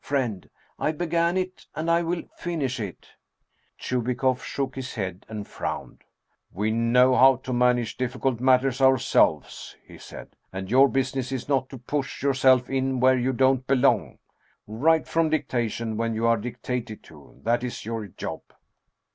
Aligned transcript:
Friend, 0.03 0.49
I 0.79 0.93
began 0.93 1.37
it 1.37 1.67
and 1.75 1.87
I 1.87 2.01
will 2.01 2.23
finish 2.35 2.79
it!" 2.79 3.09
Chubikoff 3.77 4.43
shook 4.43 4.75
his 4.75 4.95
head 4.95 5.27
and 5.29 5.47
frowned." 5.47 6.03
We 6.51 6.71
know 6.71 7.15
how 7.15 7.35
to 7.35 7.53
manage 7.53 7.97
difficult 7.97 8.39
matters 8.39 8.81
ourselves," 8.81 9.75
he 9.85 9.99
said;" 9.99 10.29
and 10.51 10.71
your 10.71 10.87
business 10.89 11.31
is 11.31 11.47
not 11.47 11.69
to 11.69 11.77
push 11.77 12.23
yourself 12.23 12.67
in 12.67 12.99
where 12.99 13.15
you 13.19 13.31
don't 13.31 13.67
belong. 13.67 14.17
Write 14.65 15.07
from 15.07 15.29
dictation 15.29 15.97
when 15.97 16.15
you 16.15 16.25
are 16.25 16.37
dictated 16.37 17.03
to; 17.03 17.39
that 17.43 17.63
is 17.63 17.85
your 17.85 18.07
job!" 18.07 18.41